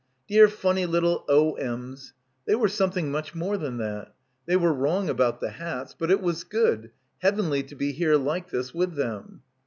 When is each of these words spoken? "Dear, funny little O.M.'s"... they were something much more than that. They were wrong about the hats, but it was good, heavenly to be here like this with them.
"Dear, 0.27 0.47
funny 0.47 0.87
little 0.87 1.25
O.M.'s"... 1.29 2.13
they 2.47 2.55
were 2.55 2.67
something 2.69 3.11
much 3.11 3.35
more 3.35 3.55
than 3.55 3.77
that. 3.77 4.15
They 4.47 4.55
were 4.55 4.73
wrong 4.73 5.09
about 5.11 5.41
the 5.41 5.51
hats, 5.51 5.95
but 5.95 6.09
it 6.09 6.21
was 6.21 6.43
good, 6.43 6.89
heavenly 7.19 7.61
to 7.61 7.75
be 7.75 7.91
here 7.91 8.17
like 8.17 8.49
this 8.49 8.73
with 8.73 8.95
them. 8.95 9.43